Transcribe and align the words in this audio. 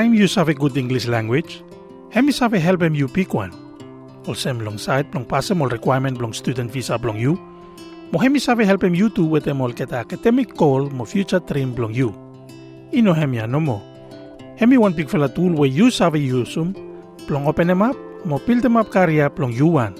Time 0.00 0.14
you 0.14 0.26
have 0.28 0.48
a 0.48 0.54
good 0.54 0.78
English 0.78 1.06
language, 1.06 1.62
hemi 2.08 2.32
have 2.32 2.52
help 2.52 2.80
you 2.94 3.06
pick 3.06 3.34
one. 3.34 3.52
Olsem 4.24 4.64
long 4.64 4.78
side 4.78 5.12
plong 5.12 5.26
pasem 5.28 5.60
ol 5.60 5.68
requirement 5.68 6.16
plong 6.16 6.32
student 6.32 6.72
visa 6.72 6.96
plong 6.96 7.20
you. 7.20 7.36
Mo 8.10 8.18
hemi 8.18 8.40
have 8.40 8.60
help 8.60 8.82
you 8.84 9.10
too 9.10 9.26
with 9.26 9.46
em 9.46 9.60
ol 9.60 9.74
keta 9.74 10.00
academic 10.00 10.56
call 10.56 10.88
mo 10.88 11.04
future 11.04 11.40
dream 11.40 11.74
plong 11.74 11.92
you. 11.92 12.14
Ino 12.94 13.12
hemi 13.12 13.40
ano 13.40 13.60
mo. 13.60 13.76
Hemi 14.56 14.78
one 14.78 14.94
pick 14.94 15.06
fela 15.06 15.28
tool 15.28 15.52
where 15.52 15.68
you 15.68 15.90
have 15.90 16.16
use 16.16 16.56
plong 17.28 17.44
open 17.46 17.68
em 17.68 17.82
up, 17.82 17.96
mo 18.24 18.38
build 18.38 18.64
em 18.64 18.78
up 18.78 18.88
career 18.88 19.28
plong 19.28 19.52
you 19.52 19.66
one. 19.66 19.92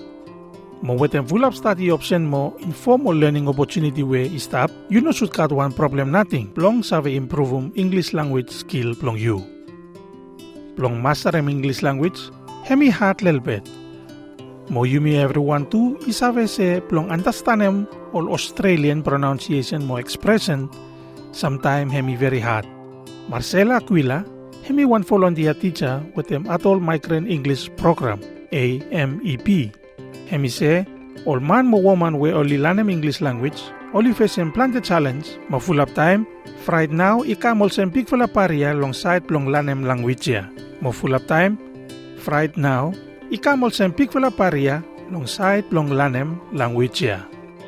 Mo 0.80 0.94
with 0.94 1.14
em 1.14 1.28
full 1.28 1.44
up 1.44 1.52
study 1.52 1.90
option 1.90 2.24
mo 2.24 2.56
informal 2.60 3.12
learning 3.12 3.48
opportunity 3.48 4.02
where 4.02 4.24
istap, 4.24 4.72
you 4.88 5.02
no 5.02 5.12
should 5.12 5.34
cut 5.34 5.52
one 5.52 5.74
problem 5.74 6.10
nothing. 6.10 6.48
Plong 6.56 6.80
have 6.88 7.06
improve 7.06 7.70
English 7.76 8.14
language 8.14 8.48
skill 8.48 8.94
plong 8.94 9.20
you. 9.20 9.59
Plong 10.80 10.96
master 10.96 11.36
em 11.36 11.50
English 11.52 11.82
language, 11.82 12.16
hemi 12.64 12.88
hard 12.88 13.20
little 13.20 13.38
bit. 13.38 13.60
Mo 14.72 14.86
yumi 14.88 15.20
everyone 15.20 15.68
too 15.68 15.98
isabe 16.08 16.48
se 16.48 16.80
plong 16.88 17.12
understand 17.12 17.60
em 17.60 17.86
all 18.14 18.32
Australian 18.32 19.02
pronunciation 19.02 19.84
mo 19.84 19.98
expression, 20.00 20.70
sometime 21.32 21.92
hemi 21.92 22.16
very 22.16 22.40
hard. 22.40 22.64
Marcela 23.28 23.76
Aquila, 23.76 24.24
hemi 24.64 24.86
one 24.86 25.04
volunteer 25.04 25.52
teacher 25.52 26.00
with 26.16 26.28
them 26.28 26.48
Adult 26.48 26.80
Migrant 26.80 27.28
English 27.28 27.68
Program, 27.76 28.18
AMEP. 28.50 29.76
Hemi 30.32 30.48
say, 30.48 30.86
all 31.26 31.40
man 31.40 31.66
mo 31.66 31.76
woman 31.76 32.18
we 32.18 32.32
only 32.32 32.56
learn 32.56 32.78
em 32.78 32.88
English 32.88 33.20
language, 33.20 33.60
only 33.92 34.14
face 34.14 34.38
em 34.38 34.50
plant 34.50 34.82
challenge, 34.82 35.36
mo 35.50 35.58
full 35.60 35.82
up 35.82 35.92
time, 35.92 36.24
Friday 36.64 36.96
now 36.96 37.20
ikamol 37.20 37.68
sem 37.68 37.90
big 37.90 38.08
paria 38.32 38.72
long 38.72 38.94
side 38.94 39.28
plong 39.28 39.52
lanem 39.52 39.84
language 39.84 40.32
ya. 40.32 40.48
Mo 40.80 40.92
full 40.92 41.14
up 41.14 41.26
time, 41.28 41.58
Friday 42.16 42.56
now 42.56 42.92
ikamol 43.30 43.72
sem 43.72 43.92
big 43.92 44.10
fula 44.10 44.30
paria 44.32 44.82
long 45.12 45.26
side 45.26 45.68
plong 45.68 45.92
lanem 45.92 46.40
language. 46.52 47.04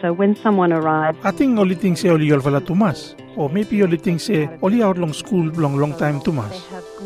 So 0.00 0.12
when 0.12 0.34
someone 0.34 0.72
arrives, 0.72 1.18
Ating 1.22 1.58
only 1.58 1.76
thing 1.76 1.94
se 1.94 2.08
oli 2.08 2.32
yol 2.32 2.40
fala 2.40 2.60
tumas. 2.60 3.14
Or 3.36 3.48
maybe 3.48 3.82
only 3.82 3.96
thing 3.96 4.18
se 4.18 4.48
oli 4.62 4.82
out 4.82 4.98
long 4.98 5.12
school 5.12 5.52
long 5.60 5.76
long 5.76 5.92
time 5.94 6.20
tumas. 6.20 6.56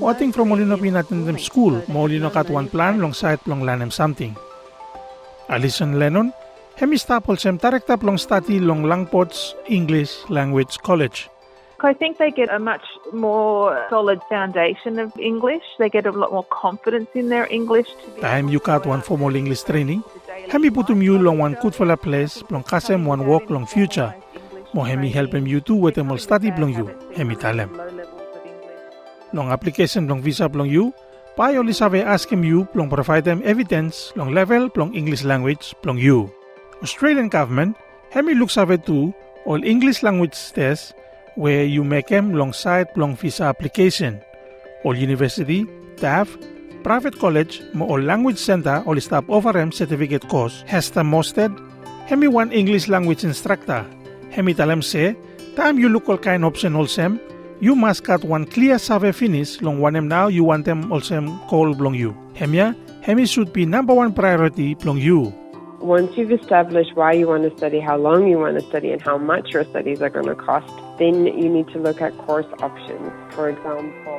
O 0.01 0.09
ating 0.09 0.33
from 0.33 0.53
oli 0.53 0.65
no 0.65 0.77
pinatin 0.79 1.27
them 1.27 1.39
school, 1.39 1.83
mo 1.89 2.07
oli 2.07 2.19
no 2.19 2.31
kat 2.31 2.51
one 2.51 2.69
plan 2.69 3.01
long 3.01 3.13
side 3.13 3.41
long 3.47 3.63
lanem 3.63 3.93
something. 3.93 4.35
Alison 5.49 5.99
Lennon, 5.99 6.33
hemi 6.79 6.97
stapol 6.97 7.39
sem 7.39 7.59
tarektap 7.59 8.03
long 8.03 8.19
study 8.19 8.59
long 8.61 8.87
Langports 8.87 9.55
English 9.69 10.23
Language 10.31 10.79
College. 10.83 11.29
I 11.81 11.93
think 11.93 12.17
they 12.17 12.31
get 12.31 12.49
a 12.49 12.59
much 12.59 12.83
more 13.13 13.87
solid 13.91 14.23
foundation 14.31 14.99
of 14.99 15.13
English. 15.21 15.63
They 15.79 15.91
get 15.91 16.07
a 16.07 16.11
lot 16.11 16.33
more 16.33 16.45
confidence 16.49 17.11
in 17.15 17.29
their 17.29 17.47
English. 17.53 17.87
To 17.87 18.11
be 18.17 18.21
Time 18.21 18.49
you 18.49 18.61
cut 18.61 18.87
one 18.87 19.03
formal 19.03 19.37
English 19.37 19.63
training, 19.63 20.03
hemi 20.49 20.71
putum 20.71 21.05
you 21.05 21.19
long 21.19 21.39
one 21.39 21.55
good 21.61 21.75
for 21.75 21.85
la 21.85 21.97
place, 21.97 22.43
long 22.51 22.65
kasem 22.65 23.05
one 23.05 23.27
work 23.27 23.51
long 23.51 23.67
future. 23.67 24.15
Mo 24.73 24.83
hemi 24.83 25.11
help 25.11 25.35
em 25.35 25.47
you 25.47 25.61
too 25.61 25.77
with 25.77 25.99
em 25.99 26.11
all 26.11 26.19
study 26.19 26.51
blong 26.51 26.73
you, 26.73 26.89
hemi 27.15 27.37
talem. 27.37 27.69
Long 29.33 29.53
application 29.53 30.09
long 30.09 30.23
visa 30.23 30.49
blong 30.49 30.69
you, 30.73 30.95
pa 31.37 31.53
only 31.53 31.77
sabe 31.77 32.01
ask 32.01 32.33
em 32.33 32.43
you 32.43 32.67
long 32.73 32.89
provide 32.89 33.25
them 33.29 33.43
evidence 33.45 34.17
long 34.17 34.33
level 34.33 34.73
long 34.77 34.95
English 34.97 35.25
language 35.25 35.75
blong 35.83 35.99
you. 36.01 36.33
Australian 36.83 37.29
government 37.29 37.77
hemi 38.11 38.33
look 38.33 38.49
sabe 38.49 38.81
too 38.81 39.13
all 39.45 39.61
English 39.63 40.03
language 40.03 40.37
test 40.57 40.97
where 41.37 41.65
you 41.65 41.85
make 41.85 42.09
them 42.09 42.35
long 42.35 42.53
side 42.53 42.89
long 42.97 43.15
visa 43.15 43.45
application. 43.45 44.21
All 44.85 44.97
university, 44.97 45.67
TAFE, 45.97 46.37
private 46.83 47.19
college 47.19 47.63
mo 47.75 47.87
all 47.87 48.01
language 48.01 48.39
center 48.39 48.83
all 48.87 49.01
staff 49.01 49.25
offer 49.29 49.59
em 49.59 49.73
certificate 49.73 50.27
course 50.29 50.63
has 50.67 50.91
the 50.91 51.03
mosted 51.03 51.51
hemi 52.07 52.29
one 52.29 52.53
English 52.53 52.89
language 52.89 53.25
instructor. 53.25 53.85
Hemi 54.31 54.55
talem 54.55 54.83
say, 54.83 55.17
time 55.57 55.79
you 55.79 55.89
look 55.89 56.09
all 56.09 56.19
kind 56.19 56.45
option 56.45 56.75
olsem, 56.75 57.19
you 57.61 57.75
must 57.75 58.05
cut 58.05 58.23
one 58.23 58.47
clear 58.47 58.79
survey 58.79 59.13
finish 59.13 59.61
long 59.63 59.81
one 59.81 59.97
em 59.97 60.07
now 60.07 60.29
you 60.29 60.45
want 60.45 60.65
them 60.65 60.91
olsem 60.91 61.39
call 61.49 61.75
blong 61.75 61.95
you. 61.95 62.15
Hemia, 62.35 62.77
hemi 63.03 63.27
should 63.27 63.53
be 63.53 63.67
number 63.67 63.95
one 63.95 64.13
priority 64.13 64.75
blong 64.75 64.99
you. 64.99 65.35
Once 65.87 66.11
you've 66.17 66.33
established 66.33 66.97
why 66.97 67.13
you 67.13 67.29
want 67.29 67.45
to 67.45 67.57
study, 67.57 67.79
how 67.79 67.97
long 67.97 68.27
you 68.27 68.37
want 68.41 68.59
to 68.59 68.65
study, 68.67 68.91
and 68.91 69.01
how 69.01 69.17
much 69.17 69.51
your 69.53 69.63
studies 69.67 70.03
are 70.03 70.11
going 70.11 70.27
to 70.27 70.35
cost, 70.35 70.67
then 70.99 71.27
you 71.27 71.49
need 71.49 71.69
to 71.69 71.79
look 71.79 72.03
at 72.03 72.11
course 72.19 72.47
options. 72.61 73.13
For 73.31 73.49
example, 73.51 74.19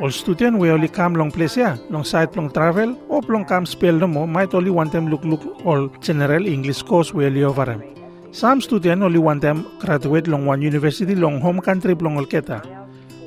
All 0.00 0.12
students 0.12 0.60
will 0.60 0.70
only 0.70 0.86
come 0.86 1.14
long 1.14 1.32
place 1.32 1.56
ya, 1.56 1.76
long 1.90 2.04
side 2.04 2.36
long 2.36 2.48
travel, 2.48 2.96
or 3.08 3.22
long 3.22 3.44
come 3.44 3.66
spell 3.66 3.92
no 3.92 4.06
mo, 4.06 4.24
might 4.24 4.54
only 4.54 4.70
want 4.70 4.92
them 4.92 5.08
look 5.08 5.24
look 5.24 5.42
all 5.66 5.88
general 6.00 6.46
English 6.46 6.82
course 6.82 7.12
we 7.12 7.26
only 7.26 7.42
over 7.42 7.64
them. 7.64 7.82
Some 8.30 8.60
students 8.60 9.02
only 9.02 9.18
want 9.18 9.42
them 9.42 9.66
graduate 9.80 10.28
long 10.28 10.46
one 10.46 10.62
university 10.62 11.16
long 11.16 11.40
home 11.40 11.60
country 11.60 11.96
long 11.96 12.16
all 12.18 12.26
keta. 12.36 12.62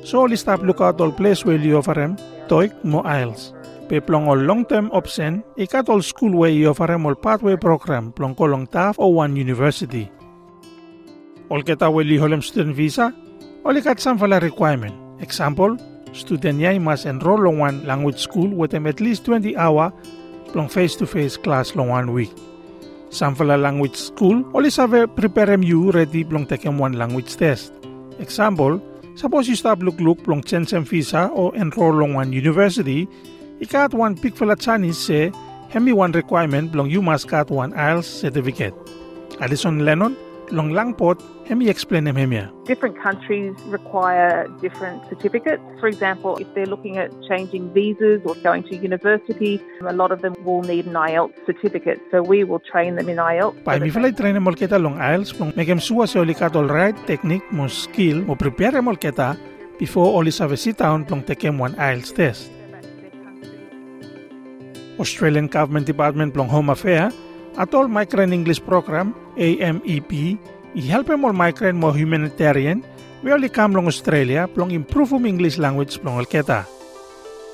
So 0.04 0.22
only 0.22 0.36
stop 0.36 0.62
look 0.62 0.80
out 0.80 1.02
all 1.02 1.12
place 1.12 1.44
we 1.44 1.54
only 1.60 1.72
over 1.72 1.92
them, 1.92 2.16
TOEIC 2.48 2.82
mo 2.84 3.02
IELTS. 3.02 3.55
Pe 3.86 4.02
plong 4.02 4.26
all 4.26 4.42
long 4.42 4.66
term 4.66 4.90
option, 4.90 5.46
ikat 5.54 5.86
all 5.88 6.02
school 6.02 6.34
way 6.34 6.58
them 6.58 7.06
all 7.06 7.14
pathway 7.14 7.54
program 7.54 8.10
plong 8.10 8.34
ko 8.34 8.50
long 8.50 8.66
TAF 8.66 8.98
o 8.98 9.06
one 9.22 9.38
university. 9.38 10.10
All 11.48 11.62
keta 11.62 11.86
we 11.92 12.02
li 12.02 12.18
holem 12.18 12.42
student 12.42 12.74
visa, 12.74 13.14
only 13.64 13.82
kat 13.82 14.00
some 14.02 14.18
fala 14.18 14.40
requirement. 14.42 14.94
Example, 15.22 15.78
student 16.10 16.58
yai 16.58 16.78
must 16.78 17.06
enroll 17.06 17.46
on 17.46 17.58
one 17.58 17.86
language 17.86 18.18
school 18.18 18.50
with 18.50 18.72
them 18.72 18.86
at 18.90 18.98
least 19.00 19.24
20 19.24 19.56
hour 19.56 19.92
long 20.54 20.68
face-to-face 20.68 21.36
class 21.36 21.76
long 21.76 21.88
one 21.88 22.12
week. 22.12 22.32
Some 23.10 23.36
fala 23.36 23.54
language 23.56 23.94
school 23.94 24.42
only 24.52 24.70
have 24.70 25.14
prepare 25.14 25.54
you 25.62 25.92
ready 25.92 26.24
long 26.24 26.46
take 26.46 26.66
em 26.66 26.78
one 26.78 26.94
language 26.94 27.36
test. 27.36 27.72
Example, 28.18 28.82
suppose 29.14 29.46
you 29.46 29.54
stop 29.54 29.78
look 29.78 30.00
look 30.00 30.26
long 30.26 30.42
chen 30.42 30.66
sem 30.66 30.82
visa 30.84 31.30
or 31.30 31.54
enroll 31.54 32.02
on 32.02 32.14
one 32.14 32.32
university, 32.32 33.06
ikat 33.60 33.94
one 33.94 34.16
pick 34.16 34.36
fala 34.36 34.56
Chinese 34.56 34.98
say, 34.98 35.32
hemi 35.68 35.92
one 35.92 36.12
requirement 36.12 36.74
long 36.74 36.90
you 36.90 37.02
must 37.02 37.28
cut 37.28 37.50
one 37.50 37.72
IELTS 37.72 38.04
certificate. 38.04 38.74
Alison 39.40 39.84
Lennon, 39.84 40.16
long 40.50 40.70
langpot, 40.72 41.20
hemi 41.48 41.68
explain 41.68 42.06
em 42.06 42.16
hemia. 42.16 42.50
Different 42.66 42.96
countries 43.00 43.54
require 43.68 44.48
different 44.60 45.02
certificates. 45.08 45.62
For 45.80 45.88
example, 45.88 46.36
if 46.36 46.48
they're 46.54 46.66
looking 46.66 46.96
at 46.98 47.10
changing 47.28 47.72
visas 47.72 48.22
or 48.24 48.34
going 48.42 48.62
to 48.64 48.76
university, 48.76 49.60
a 49.84 49.92
lot 49.92 50.12
of 50.12 50.22
them 50.22 50.34
will 50.44 50.62
need 50.62 50.86
an 50.86 50.94
IELTS 50.94 51.34
certificate. 51.46 52.00
So 52.10 52.22
we 52.22 52.44
will 52.44 52.60
train 52.60 52.96
them 52.96 53.08
in 53.08 53.16
IELTS. 53.16 53.64
Pa 53.64 53.78
mi 53.78 53.90
falay 53.90 54.16
train 54.16 54.40
mo 54.42 54.52
kita 54.52 54.80
long 54.80 54.96
IELTS 54.96 55.36
kung 55.36 55.52
megem 55.52 55.80
suwa 55.82 56.08
si 56.08 56.18
oli 56.18 56.34
kat 56.34 56.56
all 56.56 56.68
right 56.68 56.96
technique 57.06 57.44
mo 57.52 57.68
skill 57.68 58.24
mo 58.24 58.34
prepare 58.34 58.80
mo 58.82 58.96
kita 58.96 59.36
before 59.76 60.16
oli 60.16 60.32
sa 60.32 60.48
sit 60.56 60.80
down 60.80 61.04
plong 61.04 61.20
tekem 61.24 61.60
one 61.60 61.76
IELTS 61.76 62.12
test. 62.16 62.55
Australian 64.98 65.46
Government 65.46 65.86
Department 65.86 66.32
plong 66.32 66.48
Home 66.48 66.70
Affairs 66.72 67.12
Adult 67.56 67.88
Migrant 67.88 68.32
English 68.32 68.60
Program 68.64 69.16
AMEP 69.36 70.36
i-help 70.76 71.08
mo 71.16 71.32
migrant 71.32 71.80
mo 71.80 71.92
humanitarian 71.92 72.84
we 73.24 73.32
only 73.32 73.48
come 73.48 73.72
long 73.72 73.88
Australia 73.88 74.44
plong 74.48 74.72
improve 74.72 75.16
um 75.16 75.24
English 75.24 75.56
language 75.56 75.96
plong. 76.00 76.20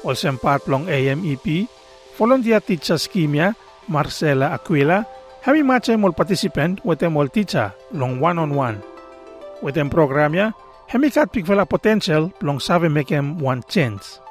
Also 0.03 0.33
part 0.39 0.67
plong 0.67 0.91
AMEP 0.91 1.71
volunteer 2.19 2.59
teacher 2.59 2.99
scheme 2.99 3.55
Marcela 3.87 4.55
Aquila 4.55 5.07
Hami 5.43 5.67
matcha 5.67 5.99
mol 5.99 6.15
participant 6.15 6.79
with 6.87 7.03
mol 7.03 7.27
teacher 7.27 7.75
long 7.91 8.23
one-on-one. 8.23 8.79
With 9.59 9.75
them 9.75 9.91
program 9.91 10.39
ya, 10.39 10.55
hami 10.87 11.11
kat 11.11 11.35
pikvela 11.35 11.67
potential 11.67 12.31
long 12.47 12.63
save 12.63 12.87
make 12.87 13.11
one 13.43 13.67
chance. 13.67 14.23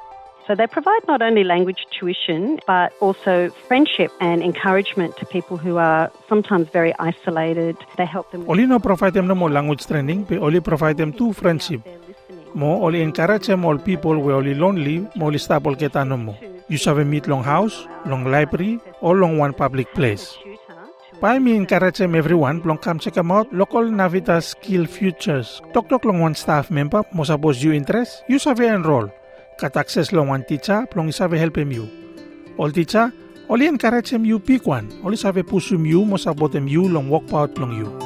So 0.46 0.56
they 0.56 0.66
provide 0.66 1.06
not 1.06 1.22
only 1.22 1.44
language 1.44 1.86
tuition, 1.96 2.58
but 2.66 2.92
also 3.00 3.50
friendship 3.68 4.10
and 4.20 4.42
encouragement 4.42 5.16
to 5.18 5.26
people 5.26 5.56
who 5.56 5.76
are 5.78 6.10
sometimes 6.28 6.68
very 6.68 6.92
isolated. 6.98 7.76
They 7.96 8.06
help 8.06 8.32
them 8.32 8.48
Oli 8.48 8.66
no 8.66 8.80
provide 8.80 9.14
them 9.14 9.28
no 9.28 9.36
more 9.36 9.50
language 9.50 9.86
training, 9.86 10.24
but 10.24 10.38
only 10.38 10.60
provide 10.60 10.96
them 10.96 11.12
two 11.12 11.32
friendship. 11.32 11.86
Mo 12.54 12.82
only 12.82 13.02
encourage 13.02 13.46
them 13.46 13.64
all 13.64 13.78
people 13.78 14.18
we 14.18 14.32
only 14.32 14.54
lonely, 14.54 15.06
mo 15.14 15.26
only 15.26 15.38
stop 15.38 15.64
all 15.64 15.76
kita 15.76 16.06
no 16.06 16.16
mo. 16.16 16.34
You 16.68 16.76
save 16.76 17.06
meet 17.06 17.28
long 17.28 17.44
house, 17.44 17.86
long 18.04 18.24
library, 18.24 18.80
or 19.00 19.16
long 19.16 19.38
one 19.38 19.54
public 19.54 19.94
place. 19.94 20.36
Pa 21.22 21.38
mi 21.38 21.54
encourage 21.54 21.98
them 22.02 22.16
everyone 22.18 22.60
long 22.66 22.78
come 22.82 22.98
check 22.98 23.14
them 23.14 23.30
out 23.30 23.46
local 23.54 23.86
Navitas 23.86 24.58
Skilled 24.58 24.90
Futures. 24.90 25.62
Tok 25.72 25.88
tok 25.88 26.04
long 26.04 26.18
one 26.18 26.34
staff 26.34 26.68
member 26.68 27.06
mo 27.14 27.22
suppose 27.22 27.62
you 27.62 27.70
interest, 27.70 28.26
you 28.26 28.42
save 28.42 28.58
enroll. 28.58 29.06
Kat 29.62 29.76
access 29.76 30.10
long 30.10 30.26
one 30.26 30.42
teacher 30.42 30.88
plong 30.90 31.14
save 31.14 31.38
help 31.38 31.56
him 31.56 31.70
you. 31.70 31.86
All 32.58 32.72
teacher, 32.72 33.12
only 33.48 33.68
encourage 33.68 34.10
you 34.26 34.40
one. 34.66 34.90
Only 35.04 35.16
save 35.16 35.46
push 35.46 35.70
him 35.70 35.86
you 35.86 36.04
mo 36.04 36.16
sabot 36.16 36.52
him 36.52 36.66
you 36.66 36.88
long 36.88 37.08
walk 37.08 37.30
out 37.32 37.54
plong 37.54 37.78
you. 37.78 38.01